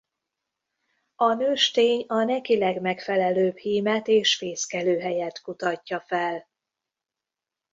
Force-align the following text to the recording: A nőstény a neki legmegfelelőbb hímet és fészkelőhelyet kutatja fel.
A 1.15 1.33
nőstény 1.33 2.05
a 2.07 2.23
neki 2.23 2.57
legmegfelelőbb 2.57 3.57
hímet 3.57 4.07
és 4.07 4.35
fészkelőhelyet 4.37 5.41
kutatja 5.41 5.99
fel. 5.99 6.47